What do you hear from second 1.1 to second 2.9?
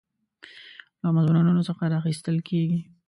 مضمونونو څخه راخیستل کیږي.